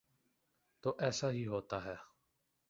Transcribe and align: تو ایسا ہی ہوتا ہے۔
تو 0.83 0.95
ایسا 0.99 1.31
ہی 1.31 1.45
ہوتا 1.45 1.85
ہے۔ 1.85 1.95